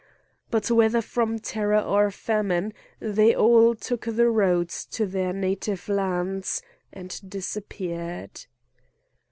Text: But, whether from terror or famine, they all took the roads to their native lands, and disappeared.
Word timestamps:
But, 0.49 0.71
whether 0.71 0.99
from 0.99 1.37
terror 1.37 1.79
or 1.79 2.09
famine, 2.09 2.73
they 2.99 3.35
all 3.35 3.75
took 3.75 4.05
the 4.07 4.31
roads 4.31 4.83
to 4.87 5.05
their 5.05 5.31
native 5.31 5.87
lands, 5.87 6.63
and 6.91 7.21
disappeared. 7.29 8.47